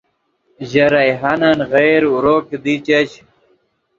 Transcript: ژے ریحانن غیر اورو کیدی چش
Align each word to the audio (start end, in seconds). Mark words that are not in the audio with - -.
ژے 0.69 0.85
ریحانن 0.93 1.59
غیر 1.71 2.01
اورو 2.11 2.35
کیدی 2.47 2.75
چش 2.85 3.09